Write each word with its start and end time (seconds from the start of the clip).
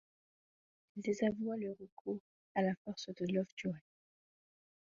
Il 0.95 1.03
désavoua 1.03 1.57
le 1.57 1.73
recours 1.73 2.21
à 2.55 2.63
la 2.63 2.73
force 2.83 3.09
de 3.19 3.25
Lovejoy. 3.31 3.77